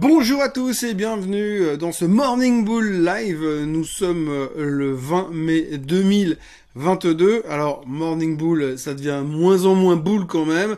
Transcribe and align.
Bonjour 0.00 0.40
à 0.40 0.48
tous 0.48 0.82
et 0.84 0.94
bienvenue 0.94 1.60
euh, 1.60 1.76
dans 1.76 1.92
ce 1.92 2.06
Morning 2.06 2.64
Bull 2.64 3.04
Live. 3.04 3.44
Nous 3.66 3.84
sommes 3.84 4.30
euh, 4.30 4.48
le 4.56 4.94
20 4.94 5.28
mai 5.30 5.76
2022. 5.76 7.42
Alors 7.46 7.84
Morning 7.86 8.34
Bull, 8.34 8.78
ça 8.78 8.94
devient 8.94 9.20
moins 9.22 9.66
en 9.66 9.74
moins 9.74 9.96
bull 9.96 10.26
quand 10.26 10.46
même. 10.46 10.76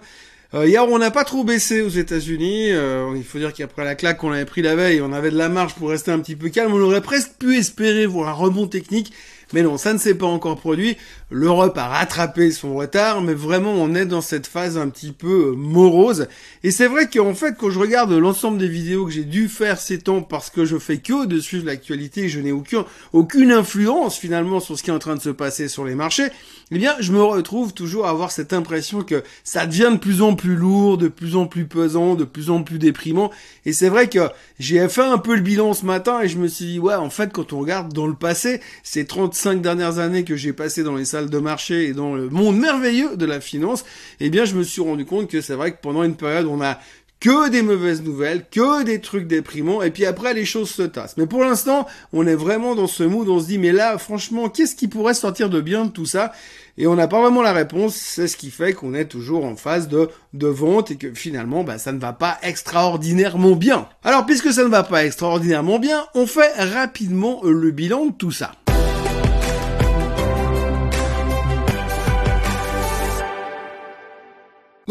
Euh, 0.54 0.66
hier, 0.66 0.84
on 0.88 0.98
n'a 0.98 1.12
pas 1.12 1.22
trop 1.22 1.44
baissé 1.44 1.82
aux 1.82 1.88
États-Unis. 1.88 2.70
il 3.14 3.22
faut 3.22 3.38
dire 3.38 3.52
qu'après 3.52 3.84
la 3.84 3.94
claque 3.94 4.18
qu'on 4.18 4.32
avait 4.32 4.44
pris 4.44 4.60
la 4.60 4.74
veille, 4.74 5.00
on 5.00 5.12
avait 5.12 5.30
de 5.30 5.38
la 5.38 5.48
marge 5.48 5.74
pour 5.76 5.90
rester 5.90 6.10
un 6.10 6.18
petit 6.18 6.34
peu 6.34 6.48
calme. 6.48 6.74
On 6.74 6.80
aurait 6.80 7.00
presque 7.00 7.34
pu 7.38 7.56
espérer 7.56 8.06
voir 8.06 8.28
un 8.28 8.32
rebond 8.32 8.66
technique. 8.66 9.12
Mais 9.52 9.62
non, 9.62 9.76
ça 9.76 9.92
ne 9.92 9.98
s'est 9.98 10.16
pas 10.16 10.26
encore 10.26 10.58
produit. 10.58 10.96
L'Europe 11.34 11.78
a 11.78 11.88
rattrapé 11.88 12.50
son 12.50 12.74
retard, 12.74 13.22
mais 13.22 13.32
vraiment 13.32 13.72
on 13.72 13.94
est 13.94 14.04
dans 14.04 14.20
cette 14.20 14.46
phase 14.46 14.76
un 14.76 14.90
petit 14.90 15.12
peu 15.12 15.52
euh, 15.52 15.56
morose. 15.56 16.28
Et 16.62 16.70
c'est 16.70 16.86
vrai 16.86 17.08
qu'en 17.08 17.32
fait, 17.32 17.54
quand 17.58 17.70
je 17.70 17.78
regarde 17.78 18.12
l'ensemble 18.12 18.58
des 18.58 18.68
vidéos 18.68 19.06
que 19.06 19.12
j'ai 19.12 19.24
dû 19.24 19.48
faire 19.48 19.80
ces 19.80 19.98
temps 19.98 20.20
parce 20.20 20.50
que 20.50 20.66
je 20.66 20.76
fais 20.76 20.98
que 20.98 21.24
de 21.24 21.40
suivre 21.40 21.64
l'actualité, 21.64 22.28
je 22.28 22.38
n'ai 22.38 22.52
aucun, 22.52 22.84
aucune 23.14 23.50
influence 23.50 24.18
finalement 24.18 24.60
sur 24.60 24.78
ce 24.78 24.82
qui 24.82 24.90
est 24.90 24.92
en 24.92 24.98
train 24.98 25.16
de 25.16 25.22
se 25.22 25.30
passer 25.30 25.68
sur 25.68 25.86
les 25.86 25.94
marchés, 25.94 26.28
eh 26.70 26.78
bien, 26.78 26.94
je 27.00 27.12
me 27.12 27.22
retrouve 27.22 27.72
toujours 27.72 28.06
à 28.06 28.10
avoir 28.10 28.30
cette 28.30 28.52
impression 28.52 29.02
que 29.02 29.22
ça 29.42 29.66
devient 29.66 29.90
de 29.92 29.98
plus 29.98 30.20
en 30.20 30.34
plus 30.34 30.54
lourd, 30.54 30.98
de 30.98 31.08
plus 31.08 31.36
en 31.36 31.46
plus 31.46 31.64
pesant, 31.64 32.14
de 32.14 32.24
plus 32.24 32.50
en 32.50 32.62
plus 32.62 32.78
déprimant. 32.78 33.30
Et 33.64 33.72
c'est 33.72 33.88
vrai 33.88 34.10
que 34.10 34.28
j'ai 34.58 34.86
fait 34.88 35.02
un 35.02 35.18
peu 35.18 35.34
le 35.34 35.40
bilan 35.40 35.72
ce 35.72 35.86
matin 35.86 36.20
et 36.20 36.28
je 36.28 36.36
me 36.36 36.46
suis 36.46 36.64
dit, 36.66 36.78
ouais, 36.78 36.94
en 36.94 37.08
fait, 37.08 37.32
quand 37.32 37.54
on 37.54 37.60
regarde 37.60 37.94
dans 37.94 38.06
le 38.06 38.14
passé, 38.14 38.60
ces 38.82 39.06
35 39.06 39.62
dernières 39.62 39.98
années 39.98 40.24
que 40.24 40.36
j'ai 40.36 40.52
passées 40.52 40.82
dans 40.82 40.94
les 40.94 41.06
salles 41.06 41.21
de 41.26 41.38
marché 41.38 41.86
et 41.86 41.92
dans 41.92 42.14
le 42.14 42.28
monde 42.28 42.58
merveilleux 42.58 43.16
de 43.16 43.26
la 43.26 43.40
finance, 43.40 43.84
eh 44.20 44.30
bien, 44.30 44.44
je 44.44 44.54
me 44.54 44.62
suis 44.62 44.82
rendu 44.82 45.04
compte 45.04 45.28
que 45.28 45.40
c'est 45.40 45.54
vrai 45.54 45.72
que 45.72 45.80
pendant 45.80 46.02
une 46.02 46.16
période, 46.16 46.46
on 46.46 46.60
a 46.60 46.78
que 47.22 47.48
des 47.50 47.62
mauvaises 47.62 48.02
nouvelles, 48.02 48.44
que 48.50 48.82
des 48.82 49.00
trucs 49.00 49.28
déprimants, 49.28 49.80
et 49.80 49.92
puis 49.92 50.06
après 50.06 50.34
les 50.34 50.44
choses 50.44 50.70
se 50.70 50.82
tassent. 50.82 51.16
Mais 51.16 51.26
pour 51.26 51.44
l'instant, 51.44 51.86
on 52.12 52.26
est 52.26 52.34
vraiment 52.34 52.74
dans 52.74 52.88
ce 52.88 53.04
mood, 53.04 53.28
on 53.28 53.38
se 53.38 53.46
dit, 53.46 53.58
mais 53.58 53.70
là, 53.70 53.96
franchement, 53.96 54.48
qu'est-ce 54.48 54.74
qui 54.74 54.88
pourrait 54.88 55.14
sortir 55.14 55.48
de 55.48 55.60
bien 55.60 55.84
de 55.84 55.90
tout 55.90 56.04
ça? 56.04 56.32
Et 56.78 56.88
on 56.88 56.96
n'a 56.96 57.06
pas 57.06 57.20
vraiment 57.20 57.42
la 57.42 57.52
réponse, 57.52 57.94
c'est 57.94 58.26
ce 58.26 58.36
qui 58.36 58.50
fait 58.50 58.72
qu'on 58.72 58.92
est 58.92 59.04
toujours 59.04 59.44
en 59.44 59.54
phase 59.54 59.86
de, 59.86 60.08
de 60.32 60.48
vente 60.48 60.90
et 60.90 60.96
que 60.96 61.14
finalement, 61.14 61.62
bah, 61.62 61.78
ça 61.78 61.92
ne 61.92 62.00
va 62.00 62.12
pas 62.12 62.38
extraordinairement 62.42 63.54
bien. 63.54 63.88
Alors, 64.02 64.26
puisque 64.26 64.52
ça 64.52 64.64
ne 64.64 64.68
va 64.68 64.82
pas 64.82 65.04
extraordinairement 65.04 65.78
bien, 65.78 66.04
on 66.16 66.26
fait 66.26 66.52
rapidement 66.58 67.40
le 67.44 67.70
bilan 67.70 68.06
de 68.06 68.12
tout 68.12 68.32
ça. 68.32 68.50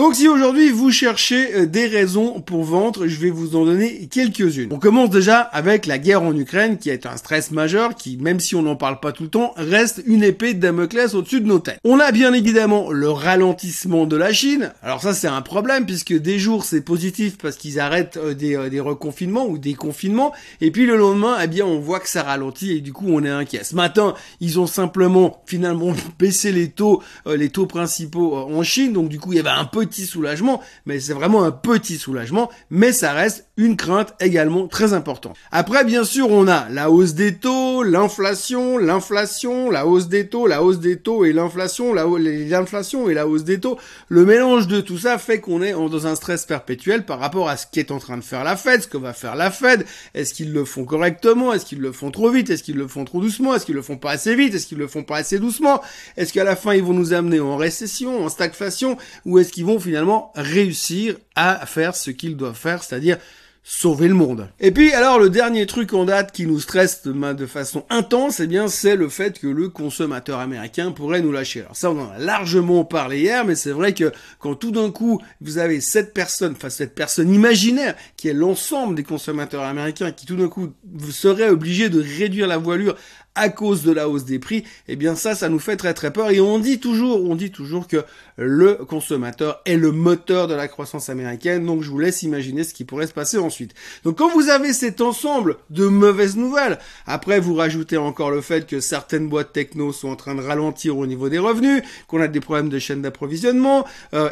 Donc 0.02 0.16
si 0.16 0.28
aujourd'hui 0.28 0.72
vous 0.72 0.90
cherchez 0.90 1.54
euh, 1.54 1.66
des 1.68 1.86
raisons 1.86 2.42
pour 2.42 2.64
vendre, 2.64 3.06
je 3.06 3.20
vais 3.20 3.30
vous 3.30 3.56
en 3.56 3.66
donner 3.66 4.08
quelques-unes. 4.08 4.70
On 4.72 4.80
commence 4.80 5.12
déjà 5.12 5.42
avec 5.42 5.86
la 5.86 6.00
guerre 6.00 6.24
en 6.24 6.36
Ukraine 6.36 6.80
qui 6.80 6.90
est 6.90 7.06
un 7.06 7.18
stress 7.18 7.52
majeur 7.52 7.94
qui, 7.94 8.18
même 8.18 8.40
si 8.40 8.56
on 8.56 8.64
n'en 8.64 8.76
parle 8.76 9.00
pas 9.00 9.12
tout 9.12 9.22
le 9.22 9.30
temps, 9.30 9.54
reste 9.58 10.02
une 10.08 10.24
épée 10.24 10.56
de 10.56 10.60
Damoclès 10.60 11.14
au-dessus 11.14 11.40
de 11.40 11.46
nos 11.46 11.60
têtes. 11.60 11.78
On 11.84 12.00
a 12.00 12.12
bien 12.12 12.34
évidemment 12.34 12.90
le 12.90 13.12
ralentissement 13.12 14.08
de 14.08 14.16
la 14.16 14.34
Chine. 14.34 14.74
Alors 14.82 15.04
ça 15.04 15.14
c'est 15.14 15.28
un 15.28 15.44
problème 15.44 15.86
puisque 15.86 16.18
des 16.18 16.40
jours 16.40 16.66
c'est 16.66 16.82
positif 16.82 17.38
parce 17.38 17.58
qu'ils 17.58 17.80
arrêtent 17.80 18.18
euh, 18.18 18.34
des, 18.34 18.56
euh, 18.56 18.70
des, 18.72 18.80
reconfinements 18.80 19.46
ou 19.46 19.60
des 19.60 19.76
confinements 19.76 20.34
et 20.62 20.72
puis 20.72 20.88
le 20.88 20.98
lendemain 20.98 21.38
eh 21.44 21.48
bien 21.48 21.68
on 21.68 21.78
voit 21.78 22.00
que 22.00 22.10
ça 22.10 22.24
ralentit 22.24 22.72
et 22.72 22.82
du 22.82 22.92
coup 22.92 23.06
on 23.08 23.24
est 23.24 23.30
inquiet. 23.30 23.64
Ce 23.64 23.76
matin 23.76 24.16
ils 24.40 24.60
ont 24.60 24.66
simplement 24.66 25.44
finalement 25.46 25.94
baissé 26.18 26.52
les 26.52 26.70
taux, 26.70 27.04
les 27.28 27.50
taux 27.50 27.68
principaux 27.68 28.36
en 28.36 28.64
Chine 28.64 28.94
donc 28.94 29.08
du 29.08 29.20
coup 29.20 29.32
il 29.34 29.36
y 29.36 29.40
avait 29.40 29.50
un 29.50 29.66
peu 29.66 29.86
petit 29.92 30.06
soulagement, 30.06 30.62
mais 30.86 31.00
c'est 31.00 31.14
vraiment 31.14 31.44
un 31.44 31.52
petit 31.52 31.98
soulagement, 31.98 32.50
mais 32.70 32.94
ça 32.94 33.12
reste 33.12 33.46
une 33.58 33.76
crainte 33.76 34.14
également 34.20 34.68
très 34.68 34.94
importante. 34.94 35.36
Après, 35.52 35.84
bien 35.84 36.04
sûr, 36.04 36.32
on 36.32 36.48
a 36.48 36.68
la 36.70 36.90
hausse 36.90 37.14
des 37.14 37.36
taux, 37.36 37.84
l'inflation, 37.84 38.78
l'inflation, 38.78 39.70
la 39.70 39.86
hausse 39.86 40.08
des 40.08 40.28
taux, 40.28 40.48
la 40.48 40.64
hausse 40.64 40.80
des 40.80 40.98
taux 40.98 41.26
et 41.26 41.34
l'inflation, 41.34 41.94
l'inflation 41.94 43.10
et 43.10 43.14
la 43.14 43.28
hausse 43.28 43.44
des 43.44 43.60
taux. 43.60 43.78
Le 44.08 44.26
mélange 44.26 44.68
de 44.68 44.80
tout 44.80 44.98
ça 44.98 45.18
fait 45.18 45.40
qu'on 45.40 45.62
est 45.62 45.74
dans 45.74 46.08
un 46.08 46.16
stress 46.16 46.46
perpétuel 46.46 47.06
par 47.06 47.20
rapport 47.20 47.50
à 47.50 47.58
ce 47.58 47.68
qui 47.70 47.80
est 47.80 47.92
en 47.92 48.00
train 48.00 48.18
de 48.18 48.24
faire 48.24 48.44
la 48.44 48.56
Fed, 48.56 48.82
ce 48.82 48.88
que 48.88 48.98
va 48.98 49.14
faire 49.14 49.36
la 49.36 49.52
Fed. 49.52 49.86
Est-ce 50.14 50.34
qu'ils 50.34 50.54
le 50.54 50.64
font 50.64 50.86
correctement? 50.86 51.54
Est-ce 51.54 51.66
qu'ils 51.66 51.82
le 51.82 51.92
font 51.92 52.12
trop 52.12 52.30
vite? 52.30 52.50
Est-ce 52.50 52.64
qu'ils 52.64 52.78
le 52.78 52.88
font 52.88 53.04
trop 53.04 53.20
doucement? 53.20 53.54
Est-ce 53.54 53.66
qu'ils 53.66 53.76
le 53.76 53.82
font 53.82 53.98
pas 53.98 54.12
assez 54.12 54.36
vite? 54.36 54.56
Est-ce 54.56 54.68
qu'ils 54.68 54.78
le 54.78 54.88
font 54.88 55.04
pas 55.04 55.18
assez 55.18 55.38
doucement? 55.38 55.82
Est-ce 56.16 56.32
qu'à 56.32 56.46
la 56.46 56.56
fin 56.56 56.74
ils 56.74 56.84
vont 56.84 56.94
nous 56.94 57.14
amener 57.14 57.40
en 57.40 57.58
récession, 57.58 58.24
en 58.24 58.30
stagflation, 58.30 58.98
ou 59.26 59.40
est-ce 59.40 59.52
qu'ils 59.52 59.66
vont 59.66 59.80
finalement 59.82 60.32
réussir 60.36 61.16
à 61.36 61.66
faire 61.66 61.96
ce 61.96 62.12
qu'ils 62.12 62.38
doivent 62.38 62.56
faire, 62.58 62.84
c'est-à-dire 62.84 63.18
sauver 63.64 64.08
le 64.08 64.16
monde. 64.16 64.50
Et 64.60 64.72
puis 64.72 64.92
alors 64.92 65.20
le 65.20 65.30
dernier 65.30 65.68
truc 65.68 65.94
en 65.94 66.06
date 66.06 66.32
qui 66.32 66.48
nous 66.48 66.60
stresse 66.60 67.04
de, 67.04 67.46
façon 67.46 67.86
intense, 67.90 68.40
eh 68.40 68.48
bien 68.48 68.68
c'est 68.68 68.96
le 68.96 69.08
fait 69.08 69.40
que 69.40 69.48
le 69.48 69.70
consommateur 69.70 70.40
américain 70.40 70.92
pourrait 70.92 71.22
nous 71.22 71.32
lâcher. 71.32 71.62
Alors 71.62 71.76
ça 71.76 71.92
on 71.92 72.00
en 72.00 72.10
a 72.12 72.18
largement 72.18 72.84
parlé 72.84 73.20
hier, 73.20 73.46
mais 73.46 73.54
c'est 73.54 73.72
vrai 73.72 73.94
que 73.94 74.12
quand 74.40 74.56
tout 74.56 74.72
d'un 74.72 74.90
coup 74.90 75.22
vous 75.42 75.60
avez 75.60 75.80
cette 75.80 76.14
personne, 76.14 76.54
enfin 76.54 76.72
cette 76.72 76.96
personne 76.96 77.32
imaginaire 77.32 77.96
qui 78.18 78.30
est 78.30 78.34
l'ensemble 78.34 78.96
des 78.96 79.04
consommateurs 79.04 79.64
américains 79.64 80.12
qui 80.12 80.26
tout 80.26 80.38
d'un 80.38 80.50
coup 80.50 80.74
serait 81.12 81.50
obligé 81.50 81.90
de 81.90 82.02
réduire 82.02 82.48
la 82.48 82.58
voilure 82.58 82.96
à 83.36 83.50
cause 83.50 83.84
de 83.84 83.92
la 83.92 84.10
hausse 84.10 84.26
des 84.26 84.40
prix, 84.40 84.64
eh 84.88 84.96
bien 84.96 85.16
ça, 85.16 85.36
ça 85.36 85.50
nous 85.50 85.60
fait 85.60 85.78
très 85.78 85.94
très 85.94 86.12
peur. 86.12 86.32
Et 86.32 86.42
on 86.42 86.60
dit 86.60 86.80
toujours, 86.80 87.24
on 87.30 87.36
dit 87.36 87.52
toujours 87.52 87.88
que 87.88 88.04
le 88.38 88.76
consommateur 88.76 89.62
est 89.66 89.78
le 89.78 89.92
moteur 89.92 90.48
de 90.48 90.54
la 90.54 90.68
croissance 90.68 91.10
américaine. 91.10 91.66
Donc 91.66 91.82
je 91.82 91.90
vous 91.90 92.00
laisse 92.00 92.24
imaginer 92.24 92.64
ce 92.64 92.74
qui 92.74 92.84
pourrait 92.84 93.08
se 93.08 93.14
passer 93.14 93.38
ensuite. 93.38 93.74
Donc 94.04 94.18
quand 94.18 94.30
vous 94.32 94.50
avez 94.50 94.74
cet 94.74 95.02
ensemble 95.02 95.58
de 95.70 95.86
mauvaises 95.86 96.36
nouvelles, 96.36 96.80
après 97.06 97.40
vous 97.40 97.56
rajoutez 97.56 97.98
encore 97.98 98.32
le 98.32 98.42
fait 98.42 98.68
que 98.68 98.80
certaines 98.80 99.30
boîtes 99.30 99.54
techno 99.54 99.94
sont 99.94 100.10
en 100.10 100.16
train 100.16 100.36
de 100.36 100.42
ralentir 100.42 100.98
au 100.98 101.06
niveau 101.06 101.30
des 101.30 101.40
revenus, 101.40 101.84
qu'on 102.08 102.22
a 102.22 102.28
des 102.28 102.40
problèmes 102.40 102.70
de 102.70 102.80
chaîne 102.80 103.02
d'approvisionnement, 103.02 103.86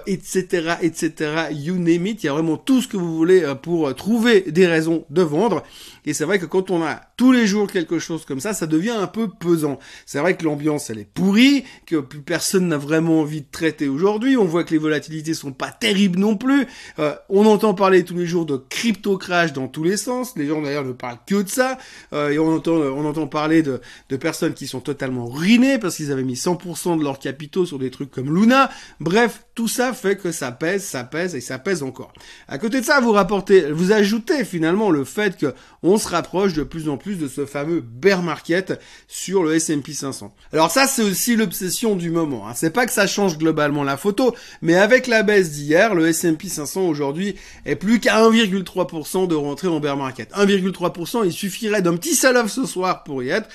etc., 0.07 0.47
euh, 0.53 0.75
etc. 0.81 1.13
You 1.51 1.75
name 1.75 2.07
it. 2.07 2.23
Il 2.23 2.27
y 2.27 2.29
a 2.29 2.33
vraiment 2.33 2.57
tout 2.57 2.81
ce 2.81 2.87
que 2.87 2.97
vous 2.97 3.15
voulez 3.15 3.43
euh, 3.43 3.55
pour 3.55 3.93
trouver 3.95 4.41
des 4.41 4.67
raisons 4.67 5.05
de 5.09 5.21
vendre. 5.21 5.63
Et 6.05 6.13
c'est 6.13 6.25
vrai 6.25 6.39
que 6.39 6.45
quand 6.45 6.71
on 6.71 6.83
a 6.83 7.01
tous 7.17 7.31
les 7.31 7.45
jours 7.47 7.67
quelque 7.67 7.99
chose 7.99 8.25
comme 8.25 8.39
ça, 8.39 8.53
ça 8.53 8.67
devient 8.67 8.88
un 8.89 9.07
peu 9.07 9.27
pesant. 9.29 9.79
C'est 10.05 10.19
vrai 10.19 10.35
que 10.35 10.45
l'ambiance 10.45 10.89
elle 10.89 10.99
est 10.99 11.09
pourrie, 11.11 11.63
que 11.85 11.97
plus 11.97 12.21
personne 12.21 12.67
n'a 12.67 12.77
vraiment 12.77 13.21
envie 13.21 13.41
de 13.41 13.47
traiter 13.51 13.87
aujourd'hui. 13.87 14.37
On 14.37 14.45
voit 14.45 14.63
que 14.63 14.71
les 14.71 14.77
volatilités 14.77 15.33
sont 15.33 15.51
pas 15.51 15.71
terribles 15.71 16.19
non 16.19 16.35
plus. 16.35 16.67
Euh, 16.99 17.15
on 17.29 17.45
entend 17.45 17.73
parler 17.73 18.03
tous 18.03 18.15
les 18.15 18.25
jours 18.25 18.45
de 18.45 18.57
crypto 18.57 19.17
crash 19.17 19.53
dans 19.53 19.67
tous 19.67 19.83
les 19.83 19.97
sens. 19.97 20.33
Les 20.35 20.47
gens 20.47 20.61
d'ailleurs 20.61 20.85
ne 20.85 20.93
parlent 20.93 21.19
que 21.25 21.41
de 21.41 21.49
ça. 21.49 21.77
Euh, 22.13 22.29
et 22.29 22.39
on 22.39 22.55
entend, 22.55 22.73
on 22.73 23.05
entend 23.05 23.27
parler 23.27 23.61
de, 23.61 23.81
de 24.09 24.17
personnes 24.17 24.53
qui 24.53 24.67
sont 24.67 24.81
totalement 24.81 25.27
ruinées 25.27 25.77
parce 25.77 25.95
qu'ils 25.95 26.11
avaient 26.11 26.23
mis 26.23 26.35
100% 26.35 26.97
de 26.97 27.03
leurs 27.03 27.19
capitaux 27.19 27.65
sur 27.65 27.79
des 27.79 27.91
trucs 27.91 28.11
comme 28.11 28.33
Luna. 28.35 28.69
Bref, 28.99 29.45
tout 29.55 29.67
ça 29.67 29.93
fait 29.93 30.15
que 30.15 30.31
ça 30.31 30.51
pèse, 30.51 30.83
ça 30.83 31.03
pèse 31.03 31.35
et 31.35 31.41
ça 31.41 31.59
pèse 31.59 31.83
encore. 31.83 32.13
À 32.47 32.57
côté 32.57 32.79
de 32.81 32.85
ça, 32.85 32.99
vous 33.01 33.11
rapportez, 33.11 33.71
vous 33.71 33.91
ajoutez 33.91 34.45
finalement 34.45 34.89
le 34.89 35.03
fait 35.03 35.37
que 35.37 35.53
on 35.83 35.97
se 35.97 36.07
rapproche 36.07 36.53
de 36.53 36.63
plus 36.63 36.89
en 36.89 36.97
plus 36.97 37.17
de 37.17 37.27
ce 37.27 37.45
fameux 37.45 37.81
bear 37.81 38.23
market 38.23 38.78
sur 39.07 39.43
le 39.43 39.55
S&P 39.55 39.93
500. 39.93 40.33
Alors 40.53 40.71
ça, 40.71 40.87
c'est 40.87 41.03
aussi 41.03 41.35
l'obsession 41.35 41.95
du 41.95 42.09
moment. 42.09 42.47
Hein. 42.47 42.53
C'est 42.55 42.71
pas 42.71 42.85
que 42.85 42.91
ça 42.91 43.07
change 43.07 43.37
globalement 43.37 43.83
la 43.83 43.97
photo, 43.97 44.35
mais 44.61 44.75
avec 44.75 45.07
la 45.07 45.23
baisse 45.23 45.51
d'hier, 45.51 45.95
le 45.95 46.07
S&P 46.07 46.47
500 46.47 46.81
aujourd'hui 46.83 47.35
est 47.65 47.75
plus 47.75 47.99
qu'à 47.99 48.21
1,3% 48.21 49.27
de 49.27 49.35
rentrer 49.35 49.67
en 49.67 49.79
bear 49.79 49.97
market. 49.97 50.31
1,3%, 50.31 51.25
il 51.25 51.33
suffirait 51.33 51.81
d'un 51.81 51.95
petit 51.95 52.15
sell-off 52.15 52.51
ce 52.51 52.65
soir 52.65 53.03
pour 53.03 53.23
y 53.23 53.29
être. 53.29 53.49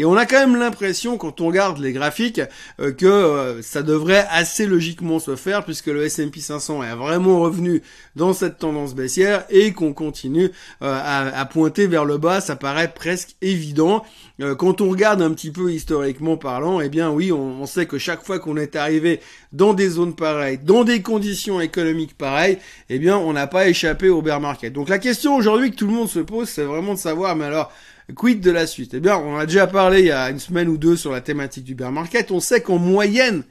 Et 0.00 0.04
on 0.04 0.16
a 0.16 0.26
quand 0.26 0.38
même 0.38 0.54
l'impression, 0.54 1.18
quand 1.18 1.40
on 1.40 1.48
regarde 1.48 1.78
les 1.78 1.92
graphiques, 1.92 2.40
euh, 2.80 2.92
que 2.92 3.04
euh, 3.04 3.62
ça 3.62 3.82
devrait 3.82 4.24
assez 4.30 4.64
logiquement 4.64 5.18
se 5.18 5.34
faire, 5.34 5.64
puisque 5.64 5.88
le 5.88 6.04
S&P 6.04 6.38
500 6.38 6.84
est 6.84 6.94
vraiment 6.94 7.40
revenu 7.40 7.82
dans 8.14 8.32
cette 8.32 8.58
tendance 8.58 8.94
baissière 8.94 9.44
et 9.50 9.72
qu'on 9.72 9.92
continue 9.92 10.52
euh, 10.82 11.32
à, 11.34 11.44
pointer 11.46 11.88
vers 11.88 12.04
le 12.04 12.16
bas, 12.16 12.40
ça 12.40 12.54
paraît 12.54 12.92
presque 12.94 13.34
évident. 13.42 14.04
quand 14.58 14.80
on 14.80 14.90
regarde 14.90 15.20
un 15.20 15.32
petit 15.32 15.50
peu 15.50 15.72
historiquement 15.72 16.36
parlant, 16.36 16.80
eh 16.80 16.88
bien 16.88 17.10
oui, 17.10 17.32
on, 17.32 17.62
on 17.62 17.66
sait 17.66 17.86
que 17.86 17.98
chaque 17.98 18.24
fois 18.24 18.38
qu'on 18.38 18.56
est 18.56 18.76
arrivé 18.76 19.20
dans 19.52 19.74
des 19.74 19.88
zones 19.88 20.14
pareilles, 20.14 20.58
dans 20.62 20.84
des 20.84 21.02
conditions 21.02 21.60
économiques 21.60 22.16
pareilles, 22.16 22.58
eh 22.88 22.98
bien 23.00 23.16
on 23.16 23.32
n'a 23.32 23.48
pas 23.48 23.68
échappé 23.68 24.08
au 24.08 24.22
bear 24.22 24.40
market. 24.40 24.72
Donc 24.72 24.88
la 24.88 24.98
question 24.98 25.34
aujourd'hui 25.34 25.70
que 25.72 25.76
tout 25.76 25.86
le 25.86 25.92
monde 25.92 26.08
se 26.08 26.20
pose, 26.20 26.48
c'est 26.48 26.64
vraiment 26.64 26.94
de 26.94 26.98
savoir, 26.98 27.34
mais 27.34 27.46
alors 27.46 27.72
Quid 28.14 28.40
de 28.40 28.50
la 28.50 28.66
suite? 28.66 28.94
Eh 28.94 29.00
bien, 29.00 29.18
on 29.18 29.36
a 29.36 29.46
déjà 29.46 29.66
parlé 29.66 30.00
il 30.00 30.06
y 30.06 30.10
a 30.10 30.30
une 30.30 30.38
semaine 30.38 30.68
ou 30.68 30.78
deux 30.78 30.96
sur 30.96 31.12
la 31.12 31.20
thématique 31.20 31.64
du 31.64 31.74
bear 31.74 31.92
market. 31.92 32.30
On 32.30 32.40
sait 32.40 32.62
qu'en 32.62 32.78
moyenne, 32.78 33.42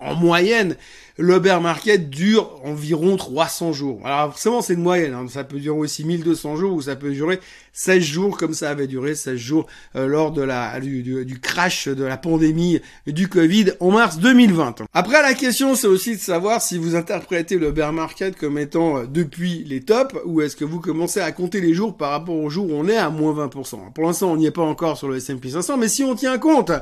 en 0.00 0.14
moyenne, 0.14 0.76
le 1.20 1.38
bear 1.38 1.60
market 1.60 2.08
dure 2.08 2.60
environ 2.64 3.16
300 3.16 3.72
jours. 3.72 4.00
Alors 4.04 4.30
forcément 4.30 4.62
c'est 4.62 4.72
une 4.72 4.82
moyenne, 4.82 5.12
hein. 5.12 5.26
ça 5.28 5.44
peut 5.44 5.58
durer 5.58 5.78
aussi 5.78 6.04
1200 6.04 6.56
jours 6.56 6.72
ou 6.72 6.82
ça 6.82 6.96
peut 6.96 7.10
durer 7.12 7.40
16 7.74 8.02
jours 8.02 8.38
comme 8.38 8.54
ça 8.54 8.70
avait 8.70 8.86
duré 8.86 9.14
16 9.14 9.36
jours 9.36 9.66
euh, 9.96 10.06
lors 10.06 10.32
de 10.32 10.42
la 10.42 10.80
du, 10.80 11.02
du, 11.02 11.40
crash 11.40 11.88
de 11.88 12.04
la 12.04 12.16
pandémie 12.16 12.80
du 13.06 13.28
Covid 13.28 13.72
en 13.80 13.90
mars 13.90 14.18
2020. 14.18 14.82
Après 14.94 15.20
la 15.22 15.34
question 15.34 15.74
c'est 15.74 15.86
aussi 15.86 16.16
de 16.16 16.20
savoir 16.20 16.62
si 16.62 16.78
vous 16.78 16.96
interprétez 16.96 17.58
le 17.58 17.70
bear 17.70 17.92
market 17.92 18.36
comme 18.36 18.58
étant 18.58 18.98
euh, 18.98 19.06
depuis 19.06 19.62
les 19.64 19.82
tops 19.82 20.14
ou 20.24 20.40
est-ce 20.40 20.56
que 20.56 20.64
vous 20.64 20.80
commencez 20.80 21.20
à 21.20 21.30
compter 21.32 21.60
les 21.60 21.74
jours 21.74 21.96
par 21.96 22.12
rapport 22.12 22.36
au 22.36 22.48
jour 22.48 22.70
où 22.70 22.72
on 22.72 22.88
est 22.88 22.96
à 22.96 23.10
moins 23.10 23.34
20%. 23.34 23.92
Pour 23.92 24.04
l'instant 24.04 24.32
on 24.32 24.36
n'y 24.36 24.46
est 24.46 24.50
pas 24.50 24.62
encore 24.62 24.96
sur 24.96 25.08
le 25.08 25.18
S&P 25.18 25.50
500 25.50 25.76
mais 25.76 25.88
si 25.88 26.02
on 26.02 26.14
tient 26.14 26.38
compte 26.38 26.72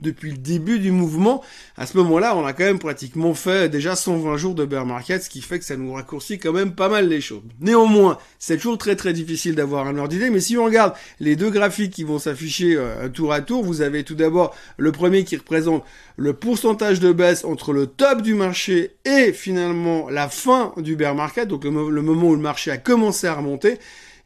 depuis 0.00 0.30
le 0.30 0.36
début 0.36 0.78
du 0.78 0.90
mouvement, 0.90 1.42
à 1.76 1.86
ce 1.86 1.96
moment-là, 1.98 2.36
on 2.36 2.44
a 2.44 2.52
quand 2.52 2.64
même 2.64 2.78
pratiquement 2.78 3.34
fait 3.34 3.68
déjà 3.76 3.96
120 3.96 4.36
jours 4.36 4.54
de 4.54 4.64
bear 4.64 4.84
market, 4.84 5.22
ce 5.22 5.30
qui 5.30 5.40
fait 5.40 5.58
que 5.58 5.64
ça 5.64 5.76
nous 5.76 5.92
raccourcit 5.92 6.38
quand 6.38 6.52
même 6.52 6.74
pas 6.74 6.88
mal 6.88 7.08
les 7.08 7.20
choses. 7.20 7.42
Néanmoins, 7.60 8.18
c'est 8.38 8.56
toujours 8.56 8.78
très 8.78 8.96
très 8.96 9.12
difficile 9.12 9.54
d'avoir 9.54 9.86
un 9.86 9.96
ordre 9.98 10.14
mais 10.30 10.40
si 10.40 10.56
on 10.56 10.64
regarde 10.64 10.94
les 11.20 11.36
deux 11.36 11.50
graphiques 11.50 11.92
qui 11.92 12.04
vont 12.04 12.18
s'afficher 12.18 12.76
euh, 12.76 13.08
tour 13.08 13.32
à 13.32 13.40
tour, 13.40 13.64
vous 13.64 13.82
avez 13.82 14.04
tout 14.04 14.14
d'abord 14.14 14.54
le 14.76 14.92
premier 14.92 15.24
qui 15.24 15.36
représente 15.36 15.84
le 16.16 16.32
pourcentage 16.32 17.00
de 17.00 17.12
baisse 17.12 17.44
entre 17.44 17.72
le 17.72 17.86
top 17.86 18.22
du 18.22 18.34
marché 18.34 18.96
et 19.04 19.32
finalement 19.32 20.08
la 20.08 20.28
fin 20.28 20.72
du 20.76 20.96
bear 20.96 21.14
market, 21.14 21.48
donc 21.48 21.64
le 21.64 21.70
moment 21.70 22.28
où 22.28 22.34
le 22.34 22.40
marché 22.40 22.70
a 22.70 22.78
commencé 22.78 23.26
à 23.26 23.34
remonter. 23.34 23.78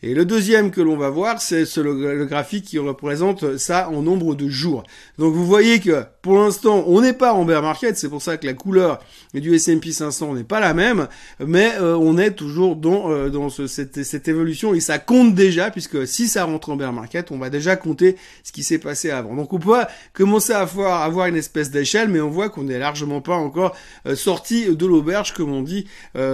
Et 0.02 0.14
le 0.14 0.24
deuxième 0.24 0.70
que 0.70 0.80
l'on 0.80 0.96
va 0.96 1.10
voir, 1.10 1.42
c'est 1.42 1.64
le, 1.76 2.24
graphique 2.24 2.64
qui 2.64 2.78
représente 2.78 3.58
ça 3.58 3.90
en 3.90 4.00
nombre 4.00 4.34
de 4.34 4.48
jours. 4.48 4.84
Donc 5.18 5.34
vous 5.34 5.44
voyez 5.44 5.78
que 5.78 6.04
pour 6.22 6.38
l'instant, 6.38 6.84
on 6.86 7.00
n'est 7.00 7.14
pas 7.14 7.32
en 7.32 7.44
bear 7.44 7.62
market, 7.62 7.96
c'est 7.96 8.08
pour 8.08 8.20
ça 8.20 8.36
que 8.36 8.46
la 8.46 8.52
couleur 8.52 8.98
du 9.32 9.54
S&P 9.54 9.90
500 9.90 10.34
n'est 10.34 10.44
pas 10.44 10.60
la 10.60 10.74
même, 10.74 11.08
mais 11.38 11.72
euh, 11.80 11.96
on 11.96 12.18
est 12.18 12.32
toujours 12.32 12.76
dans, 12.76 13.10
euh, 13.10 13.30
dans 13.30 13.48
ce, 13.48 13.66
cette, 13.66 14.02
cette, 14.02 14.28
évolution 14.28 14.74
et 14.74 14.80
ça 14.80 14.98
compte 14.98 15.34
déjà, 15.34 15.70
puisque 15.70 16.06
si 16.06 16.28
ça 16.28 16.44
rentre 16.44 16.70
en 16.70 16.76
bear 16.76 16.92
market, 16.92 17.30
on 17.30 17.38
va 17.38 17.48
déjà 17.48 17.76
compter 17.76 18.16
ce 18.44 18.52
qui 18.52 18.62
s'est 18.62 18.78
passé 18.78 19.10
avant. 19.10 19.34
Donc 19.34 19.52
on 19.54 19.58
peut 19.58 19.72
commencer 20.12 20.52
à 20.52 20.60
avoir, 20.60 21.02
avoir 21.02 21.26
une 21.26 21.36
espèce 21.36 21.70
d'échelle, 21.70 22.08
mais 22.08 22.20
on 22.20 22.30
voit 22.30 22.50
qu'on 22.50 22.64
n'est 22.64 22.78
largement 22.78 23.22
pas 23.22 23.36
encore 23.36 23.74
euh, 24.06 24.14
sorti 24.14 24.74
de 24.74 24.86
l'auberge, 24.86 25.32
comme 25.32 25.52
on 25.52 25.62
dit, 25.62 25.86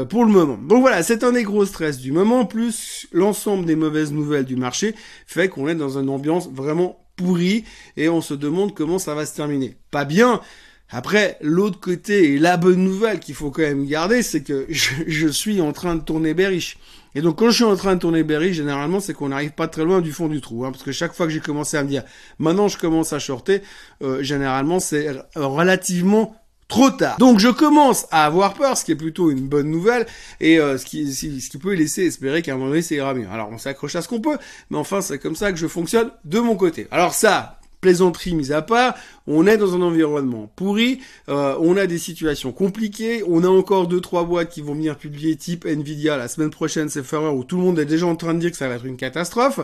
pour 0.09 0.25
le 0.25 0.33
moment. 0.33 0.59
Donc 0.59 0.81
voilà, 0.81 1.03
c'est 1.03 1.23
un 1.23 1.33
des 1.33 1.43
gros 1.43 1.65
stress 1.65 1.99
du 1.99 2.13
moment, 2.13 2.45
plus 2.45 3.07
l'ensemble 3.13 3.67
des 3.67 3.77
mauvaises 3.77 4.13
nouvelles 4.13 4.45
du 4.45 4.57
marché 4.57 4.95
fait 5.27 5.49
qu'on 5.49 5.69
est 5.69 5.75
dans 5.75 5.99
une 5.99 6.09
ambiance 6.09 6.49
vraiment 6.51 7.06
pourrie 7.17 7.65
et 7.97 8.09
on 8.09 8.21
se 8.21 8.35
demande 8.35 8.75
comment 8.75 8.99
ça 8.99 9.15
va 9.15 9.27
se 9.27 9.35
terminer. 9.35 9.77
Pas 9.91 10.05
bien. 10.05 10.41
Après, 10.89 11.37
l'autre 11.41 11.81
côté 11.81 12.35
et 12.35 12.39
la 12.39 12.57
bonne 12.57 12.85
nouvelle 12.85 13.19
qu'il 13.19 13.35
faut 13.35 13.51
quand 13.51 13.63
même 13.63 13.87
garder, 13.87 14.23
c'est 14.23 14.43
que 14.43 14.67
je, 14.71 15.29
suis 15.29 15.61
en 15.61 15.73
train 15.73 15.97
de 15.97 16.03
tourner 16.03 16.35
bearish. 16.35 16.79
Et 17.15 17.23
donc 17.23 17.39
quand 17.39 17.49
je 17.49 17.57
suis 17.57 17.65
en 17.65 17.77
train 17.77 17.95
de 17.95 18.01
tourner 18.01 18.23
bearish, 18.23 18.57
généralement 18.57 19.01
c'est 19.01 19.15
qu'on 19.15 19.31
n'arrive 19.31 19.53
pas 19.53 19.69
très 19.69 19.85
loin 19.85 20.01
du 20.01 20.13
fond 20.13 20.29
du 20.29 20.41
trou. 20.41 20.65
Hein, 20.65 20.71
parce 20.71 20.85
que 20.85 20.93
chaque 20.93 21.15
fois 21.15 21.27
que 21.27 21.33
j'ai 21.33 21.41
commencé 21.41 21.77
à 21.77 21.83
me 21.83 21.89
dire, 21.89 22.05
maintenant 22.39 22.69
je 22.69 22.79
commence 22.79 23.13
à 23.13 23.19
shorter, 23.19 23.63
euh, 24.03 24.23
généralement 24.23 24.81
c'est 24.81 25.09
relativement 25.35 26.37
trop 26.69 26.91
tard. 26.91 27.17
Donc 27.19 27.39
je 27.39 27.49
commence 27.49 28.07
à 28.11 28.25
avoir 28.25 28.55
peur, 28.55 28.77
ce 28.77 28.85
qui 28.85 28.93
est 28.93 28.97
plutôt 28.97 29.31
une 29.31 29.49
bonne 29.49 29.71
nouvelle, 29.71 30.07
et 30.41 30.59
euh, 30.59 30.79
ce, 30.79 30.85
qui, 30.85 31.59
peut 31.61 31.75
laisser 31.75 32.05
espérer 32.05 32.43
qu'à 32.43 32.53
un 32.53 32.57
moment 32.57 32.71
donné, 32.71 32.83
ça 32.83 32.95
ira 32.95 33.15
mieux. 33.15 33.29
Alors 33.31 33.49
on 33.51 33.59
s'accroche 33.59 33.97
à 33.97 34.03
ce 34.03 34.09
qu'on 34.09 34.21
peut, 34.21 34.39
mais 34.71 34.79
enfin 34.79 35.01
c'est 35.01 35.19
comme 35.19 35.37
ça 35.37 35.53
que 35.53 35.59
je 35.59 35.67
fonctionne 35.67 36.11
de 36.25 36.41
mon 36.41 36.57
côté. 36.57 36.89
Alors 36.91 37.15
ça, 37.15 37.59
plaisanterie 37.87 38.35
mise 38.35 38.51
à 38.51 38.63
part, 38.63 38.97
on 39.29 39.47
est 39.47 39.57
dans 39.57 39.77
un 39.77 39.81
environnement 39.81 40.51
pourri, 40.57 40.99
euh, 41.29 41.55
on 41.61 41.77
a 41.77 41.87
des 41.87 41.99
situations 41.99 42.51
compliquées, 42.51 43.23
on 43.29 43.45
a 43.45 43.49
encore 43.49 43.87
deux 43.87 44.01
trois 44.01 44.25
boîtes 44.25 44.49
qui 44.49 44.61
vont 44.61 44.75
venir 44.75 44.97
publier 44.97 45.37
type 45.37 45.65
Nvidia 45.65 46.17
la 46.17 46.27
semaine 46.27 46.51
prochaine, 46.51 46.89
c'est 46.89 47.05
Ferrer 47.05 47.29
où 47.29 47.45
tout 47.45 47.57
le 47.57 47.63
monde 47.63 47.79
est 47.79 47.85
déjà 47.85 48.07
en 48.07 48.17
train 48.17 48.35
de 48.35 48.41
dire 48.41 48.51
que 48.51 48.57
ça 48.57 48.67
va 48.67 48.75
être 48.75 48.87
une 48.87 48.97
catastrophe. 48.97 49.61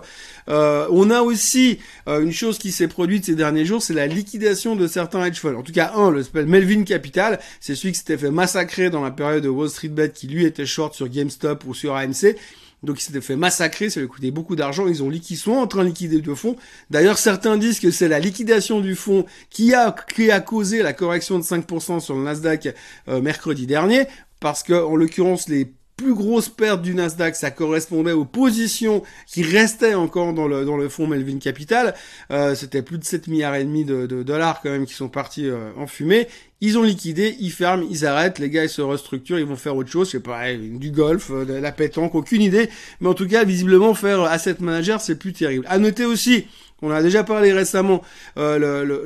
Euh, 0.48 0.86
on 0.92 1.10
a 1.10 1.22
aussi 1.22 1.80
euh, 2.08 2.22
une 2.22 2.30
chose 2.30 2.58
qui 2.58 2.70
s'est 2.70 2.86
produite 2.86 3.24
ces 3.24 3.34
derniers 3.34 3.64
jours, 3.64 3.82
c'est 3.82 3.92
la 3.92 4.06
liquidation 4.06 4.76
de 4.76 4.86
certains 4.86 5.24
hedge 5.24 5.40
funds. 5.40 5.56
En 5.56 5.64
tout 5.64 5.72
cas 5.72 5.90
un, 5.96 6.12
le 6.12 6.22
Melvin 6.44 6.84
Capital, 6.84 7.40
c'est 7.58 7.74
celui 7.74 7.90
qui 7.90 7.98
s'était 7.98 8.18
fait 8.18 8.30
massacrer 8.30 8.88
dans 8.88 9.02
la 9.02 9.10
période 9.10 9.42
de 9.42 9.48
Wall 9.48 9.68
Street 9.68 9.88
Bet 9.88 10.10
qui 10.10 10.28
lui 10.28 10.44
était 10.44 10.64
short 10.64 10.94
sur 10.94 11.08
GameStop 11.08 11.64
ou 11.66 11.74
sur 11.74 11.96
AMC 11.96 12.36
donc 12.82 13.00
ils 13.00 13.04
s'étaient 13.04 13.20
fait 13.20 13.36
massacrer, 13.36 13.90
ça 13.90 14.00
lui 14.00 14.08
coûtait 14.08 14.30
beaucoup 14.30 14.56
d'argent, 14.56 14.86
ils 14.88 15.02
ont 15.02 15.10
ils 15.10 15.36
sont 15.36 15.52
en 15.52 15.66
train 15.66 15.82
de 15.82 15.88
liquider 15.88 16.20
le 16.20 16.34
fonds. 16.34 16.56
D'ailleurs, 16.90 17.18
certains 17.18 17.56
disent 17.56 17.80
que 17.80 17.90
c'est 17.90 18.08
la 18.08 18.18
liquidation 18.18 18.80
du 18.80 18.94
fonds 18.94 19.24
qui 19.50 19.74
a, 19.74 19.94
qui 20.14 20.30
a 20.30 20.40
causé 20.40 20.82
la 20.82 20.92
correction 20.92 21.38
de 21.38 21.44
5% 21.44 22.00
sur 22.00 22.14
le 22.14 22.22
Nasdaq 22.22 22.74
euh, 23.08 23.20
mercredi 23.20 23.66
dernier, 23.66 24.06
parce 24.40 24.62
que 24.62 24.72
en 24.72 24.96
l'occurrence 24.96 25.48
les 25.48 25.72
plus 25.96 26.14
grosses 26.14 26.48
pertes 26.48 26.82
du 26.82 26.94
Nasdaq, 26.94 27.36
ça 27.36 27.50
correspondait 27.50 28.12
aux 28.12 28.24
positions 28.24 29.02
qui 29.26 29.42
restaient 29.42 29.94
encore 29.94 30.32
dans 30.32 30.48
le 30.48 30.64
dans 30.64 30.76
le 30.76 30.88
fonds 30.88 31.06
Melvin 31.06 31.38
Capital. 31.38 31.94
Euh, 32.30 32.54
C'était 32.54 32.82
plus 32.82 32.98
de 32.98 33.04
7 33.04 33.28
milliards 33.28 33.54
et 33.54 33.64
demi 33.64 33.84
de, 33.84 34.06
dollars 34.22 34.60
quand 34.62 34.70
même 34.70 34.86
qui 34.86 34.94
sont 34.94 35.08
partis 35.08 35.46
euh, 35.48 35.70
en 35.76 35.86
fumée. 35.86 36.28
Ils 36.60 36.78
ont 36.78 36.82
liquidé, 36.82 37.36
ils 37.40 37.50
ferment, 37.50 37.84
ils 37.90 38.06
arrêtent, 38.06 38.38
les 38.38 38.48
gars 38.48 38.64
ils 38.64 38.68
se 38.68 38.82
restructurent, 38.82 39.38
ils 39.38 39.46
vont 39.46 39.56
faire 39.56 39.76
autre 39.76 39.90
chose, 39.90 40.06
je 40.08 40.12
sais 40.12 40.20
pas, 40.20 40.52
du 40.54 40.90
golf, 40.90 41.30
euh, 41.30 41.44
de 41.44 41.54
la 41.54 41.72
pétanque, 41.72 42.14
aucune 42.14 42.42
idée. 42.42 42.68
Mais 43.00 43.08
en 43.08 43.14
tout 43.14 43.26
cas, 43.26 43.44
visiblement 43.44 43.94
faire 43.94 44.22
asset 44.22 44.56
manager, 44.60 45.00
c'est 45.00 45.16
plus 45.16 45.32
terrible. 45.32 45.66
À 45.68 45.78
noter 45.78 46.04
aussi 46.04 46.46
on 46.82 46.90
a 46.90 47.00
déjà 47.00 47.22
parlé 47.22 47.52
récemment 47.52 48.02
euh, 48.36 48.84
le, 48.84 49.04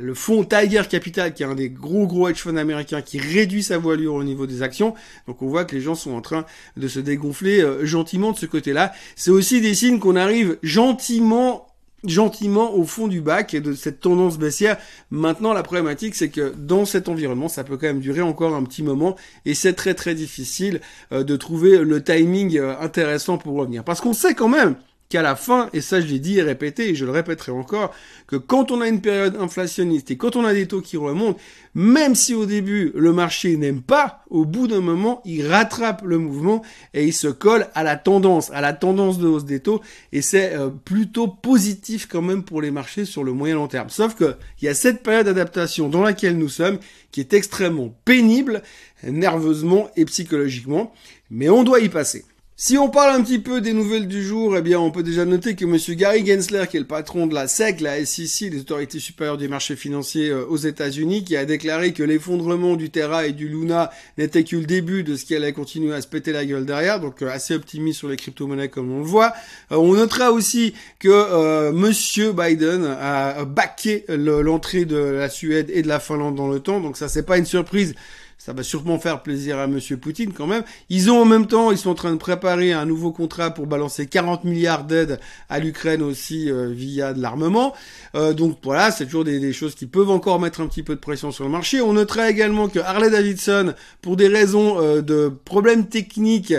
le, 0.00 0.14
fonds 0.14 0.44
Tiger 0.44 0.82
Capital, 0.88 1.34
qui 1.34 1.42
est 1.42 1.46
un 1.46 1.54
des 1.54 1.68
gros 1.68 2.06
gros 2.06 2.28
hedge 2.28 2.38
funds 2.38 2.56
américains, 2.56 3.02
qui 3.02 3.18
réduit 3.18 3.62
sa 3.62 3.78
voilure 3.78 4.14
au 4.14 4.24
niveau 4.24 4.46
des 4.46 4.62
actions. 4.62 4.94
Donc 5.28 5.42
on 5.42 5.48
voit 5.48 5.64
que 5.64 5.76
les 5.76 5.82
gens 5.82 5.94
sont 5.94 6.12
en 6.12 6.22
train 6.22 6.46
de 6.76 6.88
se 6.88 6.98
dégonfler 6.98 7.60
euh, 7.60 7.84
gentiment 7.84 8.32
de 8.32 8.38
ce 8.38 8.46
côté-là. 8.46 8.92
C'est 9.14 9.30
aussi 9.30 9.60
des 9.60 9.74
signes 9.74 9.98
qu'on 9.98 10.16
arrive 10.16 10.56
gentiment 10.62 11.66
gentiment 12.04 12.74
au 12.74 12.84
fond 12.84 13.08
du 13.08 13.20
bac 13.20 13.52
et 13.52 13.60
de 13.60 13.74
cette 13.74 14.00
tendance 14.00 14.38
baissière. 14.38 14.78
Maintenant, 15.10 15.52
la 15.52 15.62
problématique, 15.62 16.14
c'est 16.14 16.30
que 16.30 16.54
dans 16.56 16.86
cet 16.86 17.10
environnement, 17.10 17.48
ça 17.48 17.62
peut 17.62 17.76
quand 17.76 17.88
même 17.88 18.00
durer 18.00 18.22
encore 18.22 18.54
un 18.54 18.64
petit 18.64 18.82
moment 18.82 19.16
et 19.44 19.52
c'est 19.52 19.74
très 19.74 19.92
très 19.92 20.14
difficile 20.14 20.80
euh, 21.12 21.24
de 21.24 21.36
trouver 21.36 21.76
le 21.76 22.02
timing 22.02 22.58
intéressant 22.58 23.36
pour 23.36 23.54
revenir. 23.54 23.84
Parce 23.84 24.00
qu'on 24.00 24.14
sait 24.14 24.32
quand 24.32 24.48
même 24.48 24.76
qu'à 25.10 25.22
la 25.22 25.34
fin, 25.34 25.68
et 25.72 25.80
ça 25.80 26.00
je 26.00 26.06
l'ai 26.06 26.20
dit 26.20 26.38
et 26.38 26.42
répété, 26.42 26.90
et 26.90 26.94
je 26.94 27.04
le 27.04 27.10
répéterai 27.10 27.50
encore, 27.52 27.92
que 28.28 28.36
quand 28.36 28.70
on 28.70 28.80
a 28.80 28.88
une 28.88 29.00
période 29.00 29.36
inflationniste 29.38 30.10
et 30.12 30.16
quand 30.16 30.36
on 30.36 30.44
a 30.44 30.54
des 30.54 30.68
taux 30.68 30.80
qui 30.80 30.96
remontent, 30.96 31.38
même 31.74 32.14
si 32.14 32.32
au 32.32 32.46
début 32.46 32.92
le 32.94 33.12
marché 33.12 33.56
n'aime 33.56 33.82
pas, 33.82 34.24
au 34.30 34.44
bout 34.44 34.68
d'un 34.68 34.80
moment, 34.80 35.20
il 35.24 35.46
rattrape 35.48 36.02
le 36.04 36.18
mouvement 36.18 36.62
et 36.94 37.04
il 37.04 37.12
se 37.12 37.26
colle 37.26 37.66
à 37.74 37.82
la 37.82 37.96
tendance, 37.96 38.52
à 38.52 38.60
la 38.60 38.72
tendance 38.72 39.18
de 39.18 39.26
hausse 39.26 39.44
des 39.44 39.58
taux, 39.58 39.80
et 40.12 40.22
c'est 40.22 40.54
euh, 40.54 40.70
plutôt 40.70 41.26
positif 41.26 42.06
quand 42.06 42.22
même 42.22 42.44
pour 42.44 42.62
les 42.62 42.70
marchés 42.70 43.04
sur 43.04 43.24
le 43.24 43.32
moyen 43.32 43.56
long 43.56 43.68
terme. 43.68 43.90
Sauf 43.90 44.14
que 44.14 44.36
il 44.62 44.66
y 44.66 44.68
a 44.68 44.74
cette 44.74 45.02
période 45.02 45.26
d'adaptation 45.26 45.88
dans 45.88 46.02
laquelle 46.02 46.38
nous 46.38 46.48
sommes, 46.48 46.78
qui 47.10 47.18
est 47.18 47.34
extrêmement 47.34 47.92
pénible, 48.04 48.62
nerveusement 49.02 49.90
et 49.96 50.04
psychologiquement, 50.04 50.92
mais 51.30 51.48
on 51.48 51.64
doit 51.64 51.80
y 51.80 51.88
passer. 51.88 52.24
Si 52.62 52.76
on 52.76 52.90
parle 52.90 53.18
un 53.18 53.22
petit 53.22 53.38
peu 53.38 53.62
des 53.62 53.72
nouvelles 53.72 54.06
du 54.06 54.22
jour, 54.22 54.54
eh 54.54 54.60
bien, 54.60 54.78
on 54.78 54.90
peut 54.90 55.02
déjà 55.02 55.24
noter 55.24 55.56
que 55.56 55.64
monsieur 55.64 55.94
Gary 55.94 56.26
Gensler, 56.26 56.66
qui 56.68 56.76
est 56.76 56.80
le 56.80 56.86
patron 56.86 57.26
de 57.26 57.32
la 57.32 57.48
SEC, 57.48 57.80
la 57.80 58.04
SEC, 58.04 58.52
les 58.52 58.60
autorités 58.60 58.98
supérieures 58.98 59.38
des 59.38 59.48
marchés 59.48 59.76
financiers 59.76 60.28
euh, 60.28 60.44
aux 60.44 60.58
États-Unis, 60.58 61.24
qui 61.24 61.38
a 61.38 61.46
déclaré 61.46 61.94
que 61.94 62.02
l'effondrement 62.02 62.76
du 62.76 62.90
Terra 62.90 63.26
et 63.26 63.32
du 63.32 63.48
Luna 63.48 63.90
n'était 64.18 64.44
que 64.44 64.56
le 64.56 64.66
début 64.66 65.04
de 65.04 65.16
ce 65.16 65.24
qui 65.24 65.34
allait 65.34 65.54
continuer 65.54 65.94
à 65.94 66.02
se 66.02 66.06
péter 66.06 66.32
la 66.32 66.44
gueule 66.44 66.66
derrière, 66.66 67.00
donc 67.00 67.22
euh, 67.22 67.30
assez 67.30 67.54
optimiste 67.54 68.00
sur 68.00 68.08
les 68.08 68.18
crypto-monnaies 68.18 68.68
comme 68.68 68.92
on 68.92 68.98
le 68.98 69.06
voit. 69.06 69.32
Euh, 69.72 69.76
on 69.76 69.94
notera 69.94 70.30
aussi 70.30 70.74
que 70.98 71.70
monsieur 71.70 72.32
Biden 72.32 72.84
a 72.84 73.46
baqué 73.46 74.04
l'entrée 74.08 74.84
de 74.84 74.98
la 74.98 75.30
Suède 75.30 75.70
et 75.72 75.80
de 75.80 75.88
la 75.88 75.98
Finlande 75.98 76.34
dans 76.34 76.48
le 76.48 76.60
temps, 76.60 76.80
donc 76.80 76.98
ça 76.98 77.08
c'est 77.08 77.22
pas 77.22 77.38
une 77.38 77.46
surprise 77.46 77.94
ça 78.40 78.54
va 78.54 78.62
sûrement 78.62 78.98
faire 78.98 79.22
plaisir 79.22 79.58
à 79.58 79.66
Monsieur 79.66 79.98
Poutine 79.98 80.32
quand 80.32 80.46
même. 80.46 80.62
Ils 80.88 81.10
ont 81.10 81.20
en 81.20 81.24
même 81.26 81.46
temps, 81.46 81.72
ils 81.72 81.76
sont 81.76 81.90
en 81.90 81.94
train 81.94 82.10
de 82.10 82.16
préparer 82.16 82.72
un 82.72 82.86
nouveau 82.86 83.12
contrat 83.12 83.50
pour 83.50 83.66
balancer 83.66 84.06
40 84.06 84.44
milliards 84.44 84.84
d'aides 84.84 85.20
à 85.50 85.58
l'Ukraine 85.58 86.00
aussi 86.00 86.50
euh, 86.50 86.70
via 86.72 87.12
de 87.12 87.20
l'armement. 87.20 87.74
Euh, 88.14 88.32
donc 88.32 88.56
voilà, 88.62 88.92
c'est 88.92 89.04
toujours 89.04 89.24
des, 89.24 89.52
choses 89.52 89.74
qui 89.74 89.84
peuvent 89.84 90.08
encore 90.08 90.40
mettre 90.40 90.62
un 90.62 90.68
petit 90.68 90.82
peu 90.82 90.94
de 90.94 91.00
pression 91.00 91.32
sur 91.32 91.44
le 91.44 91.50
marché. 91.50 91.82
On 91.82 91.92
notera 91.92 92.30
également 92.30 92.68
que 92.68 92.78
Harley 92.78 93.10
Davidson, 93.10 93.74
pour 94.00 94.16
des 94.16 94.28
raisons 94.28 94.80
euh, 94.80 95.02
de 95.02 95.30
problèmes 95.44 95.88
techniques, 95.88 96.54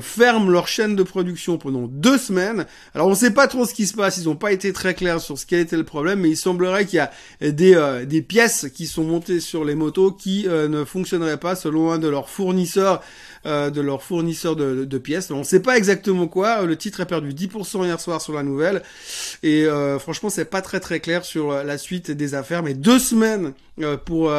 ferme 0.00 0.50
leur 0.50 0.68
chaîne 0.68 0.96
de 0.96 1.02
production 1.02 1.58
pendant 1.58 1.86
deux 1.86 2.16
semaines. 2.16 2.64
Alors 2.94 3.08
on 3.08 3.10
ne 3.10 3.14
sait 3.14 3.30
pas 3.30 3.46
trop 3.46 3.66
ce 3.66 3.74
qui 3.74 3.86
se 3.86 3.94
passe, 3.94 4.16
ils 4.16 4.24
n'ont 4.24 4.36
pas 4.36 4.52
été 4.52 4.72
très 4.72 4.94
clairs 4.94 5.20
sur 5.20 5.36
ce 5.36 5.44
été 5.54 5.76
le 5.76 5.84
problème, 5.84 6.20
mais 6.20 6.30
il 6.30 6.36
semblerait 6.36 6.86
qu'il 6.86 6.96
y 6.96 7.00
a 7.00 7.10
des, 7.40 8.04
des 8.06 8.22
pièces 8.22 8.68
qui 8.74 8.86
sont 8.86 9.04
montées 9.04 9.40
sur 9.40 9.64
les 9.64 9.74
motos 9.74 10.12
qui 10.12 10.46
ne 10.48 10.84
fonctionnent 10.84 11.25
fonctionnerait 11.26 11.36
pas 11.38 11.56
selon 11.56 11.92
un 11.92 11.98
de 11.98 12.08
leurs 12.08 12.28
fournisseurs 12.28 13.00
euh, 13.44 13.70
de 13.70 13.80
leurs 13.80 14.02
fournisseurs 14.02 14.56
de, 14.56 14.98
pièces. 14.98 15.30
On 15.30 15.38
ne 15.38 15.44
sait 15.44 15.60
pas 15.60 15.76
exactement 15.76 16.26
quoi. 16.26 16.64
Le 16.64 16.76
titre 16.76 17.00
a 17.00 17.06
perdu 17.06 17.32
10% 17.32 17.84
hier 17.84 18.00
soir 18.00 18.20
sur 18.20 18.32
la 18.32 18.42
nouvelle. 18.42 18.82
Et 19.42 19.64
euh, 19.64 19.98
franchement, 19.98 20.30
c'est 20.30 20.46
pas 20.46 20.62
très 20.62 20.80
très 20.80 21.00
clair 21.00 21.24
sur 21.24 21.52
euh, 21.52 21.62
la 21.62 21.78
suite 21.78 22.10
des 22.10 22.34
affaires. 22.34 22.62
Mais 22.62 22.74
deux 22.74 22.98
semaines 22.98 23.52
pour 24.06 24.32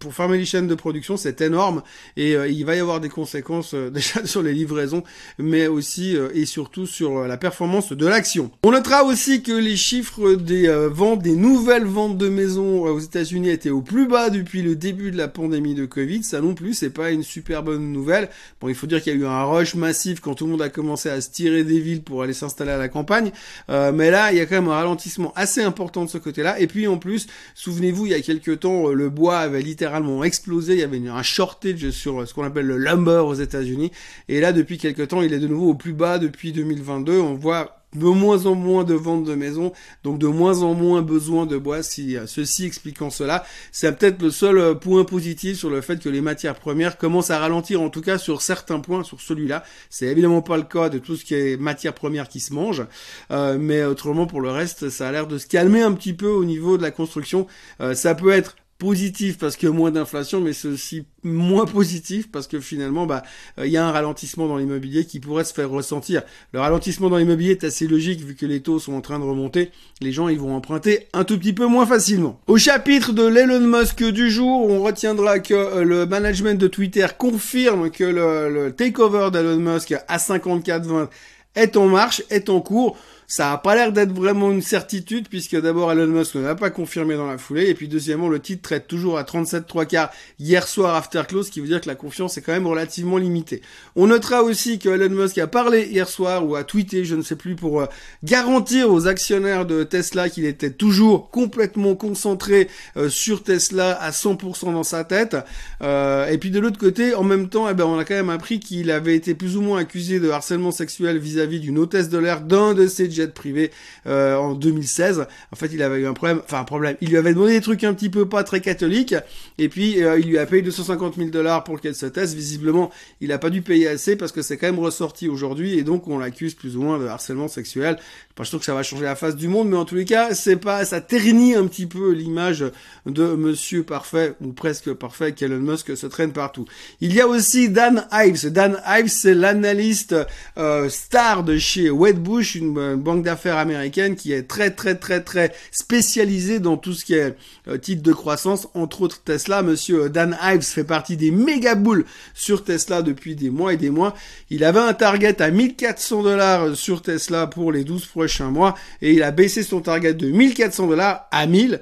pour 0.00 0.14
fermer 0.14 0.38
les 0.38 0.46
chaînes 0.46 0.66
de 0.66 0.74
production, 0.74 1.18
c'est 1.18 1.42
énorme. 1.42 1.82
Et 2.16 2.32
il 2.32 2.64
va 2.64 2.74
y 2.74 2.80
avoir 2.80 3.00
des 3.00 3.10
conséquences 3.10 3.74
déjà 3.92 4.24
sur 4.24 4.42
les 4.42 4.54
livraisons, 4.54 5.04
mais 5.36 5.66
aussi 5.66 6.16
et 6.32 6.46
surtout 6.46 6.86
sur 6.86 7.26
la 7.26 7.36
performance 7.36 7.92
de 7.92 8.06
l'action. 8.06 8.50
On 8.62 8.70
notera 8.70 9.04
aussi 9.04 9.42
que 9.42 9.52
les 9.52 9.76
chiffres 9.76 10.36
des 10.36 10.68
ventes, 10.90 11.20
des 11.20 11.36
nouvelles 11.36 11.84
ventes 11.84 12.16
de 12.16 12.30
maisons 12.30 12.84
aux 12.84 12.98
États-Unis 12.98 13.50
étaient 13.50 13.68
au 13.68 13.82
plus 13.82 14.08
bas 14.08 14.30
depuis 14.30 14.62
le 14.62 14.74
début 14.74 15.10
de 15.10 15.18
la 15.18 15.28
pandémie 15.28 15.74
de 15.74 15.84
Covid. 15.84 16.24
Ça 16.24 16.40
non 16.40 16.54
plus, 16.54 16.72
c'est 16.72 16.88
pas 16.88 17.10
une 17.10 17.22
super 17.22 17.62
bonne 17.62 17.92
nouvelle. 17.92 18.21
Bon, 18.60 18.68
il 18.68 18.74
faut 18.74 18.86
dire 18.86 19.02
qu'il 19.02 19.12
y 19.12 19.16
a 19.16 19.18
eu 19.18 19.26
un 19.26 19.44
rush 19.44 19.74
massif 19.74 20.20
quand 20.20 20.34
tout 20.34 20.44
le 20.44 20.52
monde 20.52 20.62
a 20.62 20.68
commencé 20.68 21.08
à 21.08 21.20
se 21.20 21.30
tirer 21.30 21.64
des 21.64 21.80
villes 21.80 22.02
pour 22.02 22.22
aller 22.22 22.32
s'installer 22.32 22.72
à 22.72 22.78
la 22.78 22.88
campagne. 22.88 23.32
Euh, 23.70 23.92
mais 23.92 24.10
là, 24.10 24.32
il 24.32 24.38
y 24.38 24.40
a 24.40 24.46
quand 24.46 24.56
même 24.56 24.68
un 24.68 24.74
ralentissement 24.74 25.32
assez 25.36 25.62
important 25.62 26.04
de 26.04 26.10
ce 26.10 26.18
côté-là. 26.18 26.58
Et 26.60 26.66
puis 26.66 26.86
en 26.86 26.98
plus, 26.98 27.26
souvenez-vous, 27.54 28.06
il 28.06 28.12
y 28.12 28.14
a 28.14 28.20
quelques 28.20 28.60
temps, 28.60 28.88
euh, 28.88 28.94
le 28.94 29.08
bois 29.08 29.38
avait 29.38 29.62
littéralement 29.62 30.24
explosé. 30.24 30.74
Il 30.74 30.80
y 30.80 30.82
avait 30.82 31.06
un 31.08 31.22
shortage 31.22 31.90
sur 31.90 32.26
ce 32.26 32.34
qu'on 32.34 32.44
appelle 32.44 32.66
le 32.66 32.78
lumber 32.78 33.24
aux 33.26 33.34
États-Unis. 33.34 33.92
Et 34.28 34.40
là, 34.40 34.52
depuis 34.52 34.78
quelques 34.78 35.08
temps, 35.08 35.22
il 35.22 35.32
est 35.32 35.38
de 35.38 35.48
nouveau 35.48 35.70
au 35.70 35.74
plus 35.74 35.92
bas 35.92 36.18
depuis 36.18 36.52
2022. 36.52 37.20
On 37.20 37.34
voit 37.34 37.81
de 37.94 38.04
moins 38.06 38.46
en 38.46 38.54
moins 38.54 38.84
de 38.84 38.94
ventes 38.94 39.24
de 39.24 39.34
maisons, 39.34 39.72
donc 40.02 40.18
de 40.18 40.26
moins 40.26 40.62
en 40.62 40.74
moins 40.74 41.02
besoin 41.02 41.46
de 41.46 41.56
bois, 41.56 41.82
si 41.82 42.16
euh, 42.16 42.26
ceci 42.26 42.64
expliquant 42.64 43.10
cela. 43.10 43.44
C'est 43.70 43.96
peut-être 43.98 44.22
le 44.22 44.30
seul 44.30 44.58
euh, 44.58 44.74
point 44.74 45.04
positif 45.04 45.58
sur 45.58 45.70
le 45.70 45.80
fait 45.80 46.02
que 46.02 46.08
les 46.08 46.20
matières 46.20 46.54
premières 46.54 46.98
commencent 46.98 47.30
à 47.30 47.38
ralentir, 47.38 47.80
en 47.80 47.90
tout 47.90 48.00
cas 48.00 48.18
sur 48.18 48.42
certains 48.42 48.80
points, 48.80 49.04
sur 49.04 49.20
celui-là. 49.20 49.64
C'est 49.90 50.06
évidemment 50.06 50.42
pas 50.42 50.56
le 50.56 50.62
cas 50.64 50.88
de 50.88 50.98
tout 50.98 51.16
ce 51.16 51.24
qui 51.24 51.34
est 51.34 51.56
matières 51.56 51.94
premières 51.94 52.28
qui 52.28 52.40
se 52.40 52.52
mangent, 52.52 52.86
euh, 53.30 53.58
mais 53.58 53.84
autrement 53.84 54.26
pour 54.26 54.40
le 54.40 54.50
reste, 54.50 54.88
ça 54.88 55.08
a 55.08 55.12
l'air 55.12 55.26
de 55.26 55.38
se 55.38 55.46
calmer 55.46 55.82
un 55.82 55.92
petit 55.92 56.14
peu 56.14 56.28
au 56.28 56.44
niveau 56.44 56.78
de 56.78 56.82
la 56.82 56.90
construction. 56.90 57.46
ça 57.94 58.14
peut 58.14 58.30
être 58.30 58.56
positif 58.82 59.38
parce 59.38 59.62
a 59.64 59.70
moins 59.70 59.92
d'inflation, 59.92 60.40
mais 60.40 60.52
c'est 60.52 60.66
aussi 60.66 61.04
moins 61.22 61.66
positif 61.66 62.30
parce 62.32 62.48
que 62.48 62.58
finalement, 62.58 63.06
bah, 63.06 63.22
euh, 63.58 63.66
il 63.66 63.72
y 63.72 63.76
a 63.76 63.86
un 63.86 63.92
ralentissement 63.92 64.48
dans 64.48 64.56
l'immobilier 64.56 65.04
qui 65.04 65.20
pourrait 65.20 65.44
se 65.44 65.54
faire 65.54 65.70
ressentir. 65.70 66.22
Le 66.52 66.58
ralentissement 66.58 67.08
dans 67.08 67.16
l'immobilier 67.16 67.52
est 67.52 67.62
assez 67.62 67.86
logique 67.86 68.22
vu 68.22 68.34
que 68.34 68.44
les 68.44 68.60
taux 68.60 68.80
sont 68.80 68.94
en 68.94 69.00
train 69.00 69.20
de 69.20 69.24
remonter. 69.24 69.70
Les 70.00 70.10
gens, 70.10 70.26
ils 70.26 70.40
vont 70.40 70.56
emprunter 70.56 71.06
un 71.12 71.22
tout 71.22 71.38
petit 71.38 71.52
peu 71.52 71.66
moins 71.66 71.86
facilement. 71.86 72.40
Au 72.48 72.58
chapitre 72.58 73.12
de 73.12 73.24
l'Elon 73.24 73.60
Musk 73.60 74.02
du 74.02 74.32
jour, 74.32 74.68
on 74.68 74.82
retiendra 74.82 75.38
que 75.38 75.54
euh, 75.54 75.84
le 75.84 76.04
management 76.04 76.58
de 76.58 76.66
Twitter 76.66 77.06
confirme 77.16 77.88
que 77.92 78.02
le, 78.02 78.52
le 78.52 78.72
takeover 78.72 79.30
d'Elon 79.32 79.58
Musk 79.58 79.94
à 80.08 80.16
54-20 80.16 81.08
est 81.54 81.76
en 81.76 81.86
marche, 81.86 82.22
est 82.30 82.48
en 82.48 82.60
cours. 82.60 82.96
Ça 83.32 83.50
a 83.50 83.56
pas 83.56 83.74
l'air 83.74 83.92
d'être 83.92 84.12
vraiment 84.12 84.50
une 84.50 84.60
certitude 84.60 85.26
puisque 85.26 85.58
d'abord 85.58 85.90
Elon 85.90 86.06
Musk 86.06 86.34
ne 86.34 86.42
l'a 86.42 86.54
pas 86.54 86.68
confirmé 86.68 87.16
dans 87.16 87.26
la 87.26 87.38
foulée 87.38 87.70
et 87.70 87.72
puis 87.72 87.88
deuxièmement 87.88 88.28
le 88.28 88.40
titre 88.40 88.60
traite 88.60 88.86
toujours 88.86 89.16
à 89.16 89.24
37 89.24 89.66
3 89.66 89.86
quarts 89.86 90.10
hier 90.38 90.68
soir 90.68 90.94
after 90.96 91.22
close, 91.26 91.46
ce 91.46 91.50
qui 91.50 91.60
veut 91.60 91.66
dire 91.66 91.80
que 91.80 91.88
la 91.88 91.94
confiance 91.94 92.36
est 92.36 92.42
quand 92.42 92.52
même 92.52 92.66
relativement 92.66 93.16
limitée. 93.16 93.62
On 93.96 94.08
notera 94.08 94.42
aussi 94.42 94.78
que 94.78 94.90
Elon 94.90 95.08
Musk 95.08 95.38
a 95.38 95.46
parlé 95.46 95.84
hier 95.84 96.10
soir 96.10 96.46
ou 96.46 96.56
a 96.56 96.62
tweeté, 96.62 97.06
je 97.06 97.14
ne 97.14 97.22
sais 97.22 97.36
plus, 97.36 97.56
pour 97.56 97.80
euh, 97.80 97.86
garantir 98.22 98.90
aux 98.90 99.06
actionnaires 99.06 99.64
de 99.64 99.82
Tesla 99.82 100.28
qu'il 100.28 100.44
était 100.44 100.70
toujours 100.70 101.30
complètement 101.30 101.94
concentré 101.94 102.68
euh, 102.98 103.08
sur 103.08 103.44
Tesla 103.44 103.92
à 103.92 104.10
100% 104.10 104.74
dans 104.74 104.82
sa 104.82 105.04
tête. 105.04 105.38
Euh, 105.82 106.28
et 106.28 106.36
puis 106.36 106.50
de 106.50 106.60
l'autre 106.60 106.78
côté, 106.78 107.14
en 107.14 107.24
même 107.24 107.48
temps, 107.48 107.66
eh 107.66 107.72
ben, 107.72 107.86
on 107.86 107.98
a 107.98 108.04
quand 108.04 108.12
même 108.12 108.28
appris 108.28 108.60
qu'il 108.60 108.90
avait 108.90 109.16
été 109.16 109.34
plus 109.34 109.56
ou 109.56 109.62
moins 109.62 109.78
accusé 109.78 110.20
de 110.20 110.28
harcèlement 110.28 110.70
sexuel 110.70 111.16
vis-à-vis 111.16 111.60
d'une 111.60 111.78
hôtesse 111.78 112.10
de 112.10 112.18
l'air 112.18 112.42
d'un 112.42 112.74
de 112.74 112.86
ses 112.86 113.21
privé 113.30 113.70
euh, 114.06 114.36
en 114.36 114.54
2016. 114.54 115.26
En 115.52 115.56
fait, 115.56 115.70
il 115.72 115.82
avait 115.82 116.00
eu 116.00 116.06
un 116.06 116.14
problème, 116.14 116.40
enfin 116.44 116.60
un 116.60 116.64
problème. 116.64 116.96
Il 117.00 117.10
lui 117.10 117.16
avait 117.16 117.32
demandé 117.32 117.52
des 117.52 117.60
trucs 117.60 117.84
un 117.84 117.94
petit 117.94 118.10
peu 118.10 118.28
pas 118.28 118.42
très 118.42 118.60
catholiques, 118.60 119.14
et 119.58 119.68
puis 119.68 120.02
euh, 120.02 120.18
il 120.18 120.26
lui 120.26 120.38
a 120.38 120.46
payé 120.46 120.62
250 120.62 121.16
000 121.16 121.30
dollars 121.30 121.64
pour 121.64 121.80
qu'elle 121.80 121.94
se 121.94 122.06
teste. 122.06 122.34
Visiblement, 122.34 122.90
il 123.20 123.32
a 123.32 123.38
pas 123.38 123.50
dû 123.50 123.62
payer 123.62 123.88
assez 123.88 124.16
parce 124.16 124.32
que 124.32 124.42
c'est 124.42 124.56
quand 124.56 124.66
même 124.66 124.80
ressorti 124.80 125.28
aujourd'hui, 125.28 125.78
et 125.78 125.82
donc 125.82 126.08
on 126.08 126.18
l'accuse 126.18 126.54
plus 126.54 126.76
ou 126.76 126.82
moins 126.82 126.98
de 126.98 127.06
harcèlement 127.06 127.48
sexuel. 127.48 127.98
Pas 128.34 128.44
sûr 128.44 128.58
que 128.58 128.64
ça 128.64 128.74
va 128.74 128.82
changer 128.82 129.04
la 129.04 129.16
face 129.16 129.36
du 129.36 129.48
monde, 129.48 129.68
mais 129.68 129.76
en 129.76 129.84
tous 129.84 129.94
les 129.94 130.04
cas, 130.06 130.34
c'est 130.34 130.56
pas, 130.56 130.84
ça 130.84 131.00
ternit 131.00 131.54
un 131.54 131.66
petit 131.66 131.86
peu 131.86 132.12
l'image 132.12 132.64
de 133.06 133.34
Monsieur 133.34 133.82
Parfait 133.82 134.34
ou 134.40 134.52
presque 134.52 134.92
parfait 134.94 135.32
qu'Elon 135.32 135.58
Musk 135.58 135.96
se 135.96 136.06
traîne 136.06 136.32
partout. 136.32 136.64
Il 137.00 137.14
y 137.14 137.20
a 137.20 137.26
aussi 137.26 137.68
Dan 137.68 138.06
Ives. 138.12 138.50
Dan 138.50 138.80
Ives, 138.86 139.08
c'est 139.08 139.34
l'analyste 139.34 140.14
euh, 140.56 140.88
star 140.88 141.44
de 141.44 141.58
chez 141.58 141.90
Wedbush, 141.90 142.54
une, 142.54 142.78
une 142.78 143.01
banque 143.02 143.22
d'affaires 143.22 143.58
américaine 143.58 144.16
qui 144.16 144.32
est 144.32 144.44
très 144.44 144.70
très 144.70 144.94
très 144.94 145.20
très 145.20 145.52
spécialisée 145.70 146.60
dans 146.60 146.76
tout 146.76 146.92
ce 146.92 147.04
qui 147.04 147.14
est 147.14 147.36
euh, 147.68 147.78
titre 147.78 148.02
de 148.02 148.12
croissance, 148.12 148.68
entre 148.74 149.02
autres 149.02 149.22
Tesla. 149.22 149.62
Monsieur 149.62 150.08
Dan 150.08 150.36
Ives 150.42 150.62
fait 150.62 150.84
partie 150.84 151.16
des 151.16 151.30
méga 151.30 151.74
boules 151.74 152.04
sur 152.34 152.64
Tesla 152.64 153.02
depuis 153.02 153.34
des 153.36 153.50
mois 153.50 153.74
et 153.74 153.76
des 153.76 153.90
mois. 153.90 154.14
Il 154.50 154.64
avait 154.64 154.80
un 154.80 154.94
target 154.94 155.42
à 155.42 155.50
1400 155.50 156.22
dollars 156.22 156.76
sur 156.76 157.02
Tesla 157.02 157.46
pour 157.46 157.72
les 157.72 157.84
12 157.84 158.06
prochains 158.06 158.50
mois 158.50 158.74
et 159.00 159.12
il 159.12 159.22
a 159.22 159.30
baissé 159.30 159.62
son 159.62 159.80
target 159.80 160.14
de 160.14 160.30
1400 160.30 160.86
dollars 160.86 161.26
à 161.30 161.46
1000. 161.46 161.80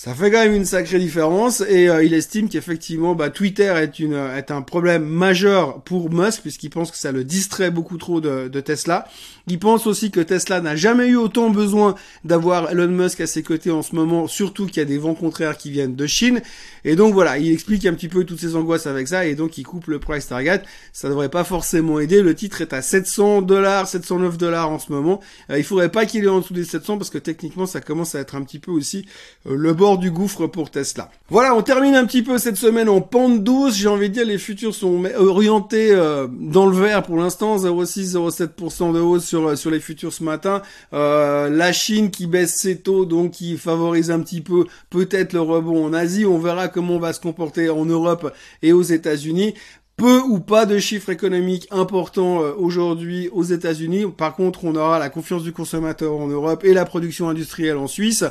Ça 0.00 0.14
fait 0.14 0.30
quand 0.30 0.44
même 0.44 0.54
une 0.54 0.64
sacrée 0.64 1.00
différence 1.00 1.60
et 1.60 1.88
euh, 1.88 2.04
il 2.04 2.14
estime 2.14 2.48
qu'effectivement 2.48 3.16
bah, 3.16 3.30
Twitter 3.30 3.74
est, 3.82 3.98
une, 3.98 4.14
est 4.14 4.52
un 4.52 4.62
problème 4.62 5.04
majeur 5.04 5.82
pour 5.82 6.08
Musk 6.08 6.42
puisqu'il 6.42 6.70
pense 6.70 6.92
que 6.92 6.96
ça 6.96 7.10
le 7.10 7.24
distrait 7.24 7.72
beaucoup 7.72 7.98
trop 7.98 8.20
de, 8.20 8.46
de 8.46 8.60
Tesla. 8.60 9.08
Il 9.48 9.58
pense 9.58 9.88
aussi 9.88 10.12
que 10.12 10.20
Tesla 10.20 10.60
n'a 10.60 10.76
jamais 10.76 11.08
eu 11.08 11.16
autant 11.16 11.50
besoin 11.50 11.96
d'avoir 12.22 12.70
Elon 12.70 12.86
Musk 12.86 13.22
à 13.22 13.26
ses 13.26 13.42
côtés 13.42 13.72
en 13.72 13.82
ce 13.82 13.96
moment, 13.96 14.28
surtout 14.28 14.66
qu'il 14.66 14.76
y 14.76 14.80
a 14.80 14.84
des 14.84 14.98
vents 14.98 15.14
contraires 15.14 15.56
qui 15.56 15.72
viennent 15.72 15.96
de 15.96 16.06
Chine. 16.06 16.42
Et 16.84 16.94
donc 16.94 17.12
voilà, 17.12 17.38
il 17.38 17.50
explique 17.50 17.84
un 17.84 17.94
petit 17.94 18.08
peu 18.08 18.22
toutes 18.22 18.38
ses 18.38 18.54
angoisses 18.54 18.86
avec 18.86 19.08
ça 19.08 19.26
et 19.26 19.34
donc 19.34 19.58
il 19.58 19.64
coupe 19.64 19.88
le 19.88 19.98
price 19.98 20.28
target. 20.28 20.62
Ça 20.92 21.08
devrait 21.08 21.28
pas 21.28 21.42
forcément 21.42 21.98
aider. 21.98 22.22
Le 22.22 22.36
titre 22.36 22.60
est 22.60 22.72
à 22.72 22.82
700 22.82 23.42
dollars, 23.42 23.88
709 23.88 24.38
dollars 24.38 24.70
en 24.70 24.78
ce 24.78 24.92
moment. 24.92 25.20
Euh, 25.50 25.58
il 25.58 25.64
faudrait 25.64 25.90
pas 25.90 26.06
qu'il 26.06 26.24
est 26.24 26.28
en 26.28 26.38
dessous 26.38 26.54
des 26.54 26.64
700 26.64 26.98
parce 26.98 27.10
que 27.10 27.18
techniquement 27.18 27.66
ça 27.66 27.80
commence 27.80 28.14
à 28.14 28.20
être 28.20 28.36
un 28.36 28.42
petit 28.42 28.60
peu 28.60 28.70
aussi 28.70 29.06
euh, 29.48 29.56
le 29.56 29.72
bord 29.72 29.87
du 29.96 30.10
gouffre 30.10 30.46
pour 30.46 30.70
Tesla. 30.70 31.10
Voilà, 31.30 31.54
on 31.54 31.62
termine 31.62 31.94
un 31.94 32.04
petit 32.04 32.22
peu 32.22 32.38
cette 32.38 32.56
semaine 32.56 32.88
en 32.88 33.00
pente 33.00 33.42
douce. 33.42 33.74
J'ai 33.76 33.88
envie 33.88 34.08
de 34.08 34.14
dire, 34.14 34.24
les 34.24 34.38
futurs 34.38 34.74
sont 34.74 35.02
orientés 35.16 35.90
euh, 35.92 36.26
dans 36.30 36.66
le 36.66 36.76
vert 36.76 37.02
pour 37.02 37.16
l'instant, 37.16 37.56
0,6-0,7% 37.56 38.92
de 38.92 39.00
hausse 39.00 39.24
sur, 39.24 39.56
sur 39.56 39.70
les 39.70 39.80
futurs 39.80 40.12
ce 40.12 40.22
matin. 40.22 40.62
Euh, 40.92 41.48
la 41.48 41.72
Chine 41.72 42.10
qui 42.10 42.26
baisse 42.26 42.54
ses 42.54 42.80
taux, 42.80 43.04
donc 43.04 43.32
qui 43.32 43.56
favorise 43.56 44.10
un 44.10 44.20
petit 44.20 44.40
peu 44.40 44.66
peut-être 44.90 45.32
le 45.32 45.40
rebond 45.40 45.84
en 45.84 45.92
Asie. 45.92 46.26
On 46.26 46.38
verra 46.38 46.68
comment 46.68 46.94
on 46.94 47.00
va 47.00 47.12
se 47.12 47.20
comporter 47.20 47.70
en 47.70 47.84
Europe 47.84 48.32
et 48.62 48.72
aux 48.72 48.82
États-Unis 48.82 49.54
peu 49.98 50.20
ou 50.20 50.38
pas 50.38 50.64
de 50.64 50.78
chiffres 50.78 51.10
économiques 51.10 51.66
importants 51.72 52.40
euh, 52.40 52.52
aujourd'hui 52.56 53.28
aux 53.32 53.42
États-Unis. 53.42 54.04
Par 54.16 54.36
contre, 54.36 54.64
on 54.64 54.76
aura 54.76 55.00
la 55.00 55.10
confiance 55.10 55.42
du 55.42 55.52
consommateur 55.52 56.14
en 56.14 56.28
Europe 56.28 56.64
et 56.64 56.72
la 56.72 56.84
production 56.84 57.28
industrielle 57.28 57.76
en 57.76 57.88
Suisse. 57.88 58.24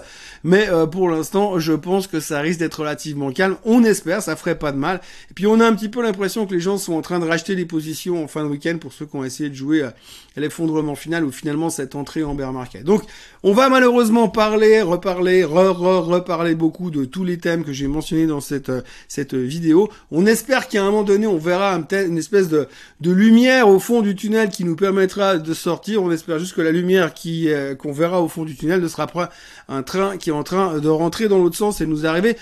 Mais 0.46 0.70
euh, 0.70 0.86
pour 0.86 1.10
l'instant, 1.10 1.60
je 1.60 1.74
pense 1.74 2.08
que 2.08 2.22
ça 2.22 2.40
risque 2.40 2.60
d'être 2.60 2.80
relativement 2.80 3.32
calme. 3.32 3.58
On 3.66 3.84
espère, 3.84 4.22
ça 4.22 4.38
ferait 4.38 4.58
pas 4.58 4.72
de 4.72 4.78
mal. 4.78 5.02
Et 5.30 5.34
puis 5.34 5.46
on 5.46 5.60
a 5.60 5.68
un 5.68 5.74
petit 5.74 5.90
peu 5.90 6.02
l'impression 6.02 6.48
que 6.48 6.54
les 6.54 6.62
gens 6.62 6.78
sont 6.78 6.94
en 6.94 7.02
train 7.02 7.20
de 7.20 7.28
racheter 7.28 7.54
les 7.54 7.66
positions 7.66 8.24
en 8.24 8.28
fin 8.28 8.46
de 8.46 8.50
week-end 8.50 8.78
pour 8.80 8.94
ceux 8.94 9.06
qui 9.06 9.18
ont 9.18 9.26
essayé 9.26 9.50
de 9.50 9.56
jouer 9.56 9.84
à 9.84 9.94
l'effondrement 10.38 10.96
final 10.96 11.26
ou 11.26 11.34
finalement 11.34 11.70
cette 11.70 11.96
entrée 11.96 12.24
en 12.24 12.34
bear 12.34 12.54
market. 12.54 12.86
Donc, 12.86 13.04
on 13.44 13.52
va 13.52 13.68
malheureusement 13.68 14.30
parler, 14.30 14.82
reparler, 14.82 15.44
re, 15.44 15.78
re, 15.78 16.06
reparler 16.06 16.56
beaucoup 16.56 16.92
de 16.92 17.04
tous 17.04 17.26
les 17.26 17.38
thèmes 17.38 17.66
que 17.66 17.74
j'ai 17.74 17.88
mentionnés 17.88 18.26
dans 18.26 18.40
cette, 18.40 18.70
euh, 18.70 18.82
cette 19.10 19.34
vidéo. 19.34 19.90
On 20.12 20.26
espère 20.26 20.70
qu'à 20.70 20.82
un 20.82 20.86
moment 20.86 21.04
donné, 21.04 21.28
on 21.28 21.38
verra 21.38 21.57
une 21.92 22.18
espèce 22.18 22.50
de, 22.50 22.68
lumière 23.02 23.68
au 23.68 23.80
fond 23.80 24.02
du 24.02 24.16
tunnel 24.16 24.50
qui 24.50 24.64
nous 24.64 24.76
permettra 24.76 25.38
de 25.38 25.54
sortir. 25.54 26.04
On 26.04 26.12
espère 26.12 26.40
juste 26.40 26.56
que 26.56 26.62
la 26.62 26.72
lumière 26.72 27.14
qui 27.14 27.50
euh, 27.50 27.76
qu'on 27.76 27.92
verra 27.92 28.22
au 28.22 28.28
fond 28.28 28.46
du 28.46 28.56
tunnel 28.56 28.82
ne 28.82 28.88
sera 28.88 29.08
pas 29.08 29.30
un 29.68 29.84
train 29.84 30.18
qui 30.18 30.30
est 30.30 30.34
en 30.34 30.44
train 30.44 30.80
de 30.80 30.90
rentrer 30.90 31.28
dans 31.28 31.38
l'autre 31.38 31.58
sens 31.58 31.82
et 31.82 31.86
nous 31.86 32.06
arriver 32.06 32.38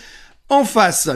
en 0.49 0.63
face. 0.63 1.09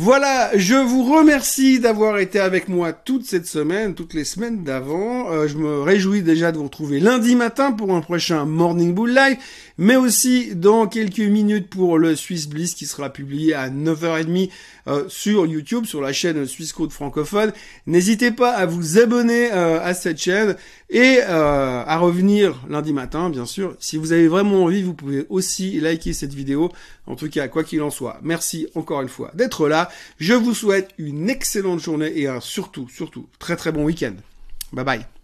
Voilà, 0.00 0.56
je 0.56 0.76
vous 0.76 1.12
remercie 1.12 1.80
d'avoir 1.80 2.18
été 2.18 2.38
avec 2.38 2.68
moi 2.68 2.92
toute 2.92 3.24
cette 3.24 3.48
semaine, 3.48 3.96
toutes 3.96 4.14
les 4.14 4.22
semaines 4.22 4.62
d'avant. 4.62 5.32
Euh, 5.32 5.48
je 5.48 5.56
me 5.56 5.82
réjouis 5.82 6.22
déjà 6.22 6.52
de 6.52 6.56
vous 6.56 6.62
retrouver 6.62 7.00
lundi 7.00 7.34
matin 7.34 7.72
pour 7.72 7.92
un 7.92 8.00
prochain 8.00 8.44
Morning 8.44 8.94
Bull 8.94 9.12
Live, 9.12 9.38
mais 9.76 9.96
aussi 9.96 10.54
dans 10.54 10.86
quelques 10.86 11.18
minutes 11.18 11.68
pour 11.68 11.98
le 11.98 12.14
Swiss 12.14 12.48
Bliss 12.48 12.76
qui 12.76 12.86
sera 12.86 13.12
publié 13.12 13.54
à 13.54 13.70
9h30 13.70 14.50
euh, 14.86 15.04
sur 15.08 15.46
YouTube, 15.46 15.84
sur 15.84 16.00
la 16.00 16.12
chaîne 16.12 16.46
Swiss 16.46 16.72
Code 16.72 16.92
francophone. 16.92 17.52
N'hésitez 17.88 18.30
pas 18.30 18.52
à 18.52 18.66
vous 18.66 19.00
abonner 19.00 19.50
euh, 19.52 19.80
à 19.82 19.94
cette 19.94 20.18
chaîne 20.18 20.54
et 20.90 21.20
à 21.20 21.98
revenir 21.98 22.62
lundi 22.70 22.94
matin, 22.94 23.28
bien 23.28 23.44
sûr. 23.44 23.76
Si 23.78 23.98
vous 23.98 24.12
avez 24.12 24.26
vraiment 24.26 24.64
envie, 24.64 24.82
vous 24.82 24.94
pouvez 24.94 25.26
aussi 25.28 25.78
liker 25.80 26.14
cette 26.14 26.32
vidéo. 26.32 26.70
En 27.06 27.14
tout 27.14 27.28
cas, 27.28 27.48
quoi 27.48 27.62
qu'il 27.62 27.82
en 27.82 27.90
soit, 27.90 28.18
merci 28.22 28.68
encore 28.74 29.02
une 29.02 29.08
fois 29.08 29.30
d'être 29.34 29.68
là. 29.68 29.87
Je 30.18 30.34
vous 30.34 30.54
souhaite 30.54 30.90
une 30.98 31.28
excellente 31.30 31.80
journée 31.80 32.12
et 32.18 32.28
un 32.28 32.40
surtout, 32.40 32.88
surtout, 32.88 33.28
très 33.38 33.56
très 33.56 33.72
bon 33.72 33.84
week-end. 33.84 34.14
Bye 34.72 34.84
bye. 34.84 35.17